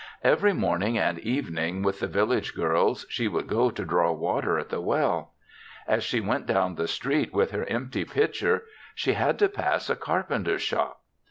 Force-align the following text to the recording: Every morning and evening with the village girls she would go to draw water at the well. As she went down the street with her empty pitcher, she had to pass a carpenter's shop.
Every 0.23 0.53
morning 0.53 0.97
and 0.97 1.19
evening 1.19 1.83
with 1.83 1.99
the 1.99 2.07
village 2.07 2.55
girls 2.55 3.05
she 3.07 3.27
would 3.27 3.45
go 3.45 3.69
to 3.69 3.85
draw 3.85 4.11
water 4.11 4.57
at 4.57 4.69
the 4.69 4.81
well. 4.81 5.33
As 5.87 6.03
she 6.03 6.19
went 6.19 6.47
down 6.47 6.73
the 6.73 6.87
street 6.87 7.31
with 7.35 7.51
her 7.51 7.65
empty 7.69 8.03
pitcher, 8.05 8.63
she 8.95 9.13
had 9.13 9.37
to 9.37 9.47
pass 9.47 9.91
a 9.91 9.95
carpenter's 9.95 10.63
shop. 10.63 11.01